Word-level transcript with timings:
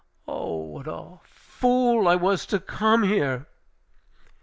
"O, 0.27 0.55
what 0.57 0.87
a 0.87 1.19
fool 1.25 2.07
I 2.07 2.15
was 2.15 2.47
to 2.47 2.59
come 2.59 3.03
here!" 3.03 3.45